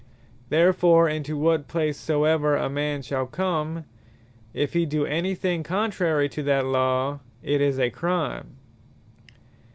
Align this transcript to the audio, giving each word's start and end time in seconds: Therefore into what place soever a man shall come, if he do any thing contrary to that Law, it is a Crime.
Therefore 0.49 1.07
into 1.07 1.37
what 1.37 1.67
place 1.67 1.95
soever 1.95 2.55
a 2.57 2.71
man 2.71 3.03
shall 3.03 3.27
come, 3.27 3.85
if 4.51 4.73
he 4.73 4.83
do 4.87 5.05
any 5.05 5.35
thing 5.35 5.61
contrary 5.61 6.27
to 6.29 6.41
that 6.41 6.65
Law, 6.65 7.19
it 7.43 7.61
is 7.61 7.77
a 7.77 7.91
Crime. 7.91 8.55